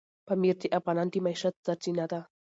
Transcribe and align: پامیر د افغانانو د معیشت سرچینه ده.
پامیر 0.27 0.55
د 0.61 0.63
افغانانو 0.77 1.11
د 1.13 1.15
معیشت 1.25 1.55
سرچینه 1.65 2.05
ده. 2.11 2.21